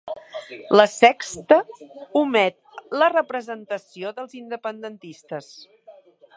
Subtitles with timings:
[0.79, 1.59] La Sexta
[2.23, 2.57] omet
[3.03, 5.55] la representació dels independentistes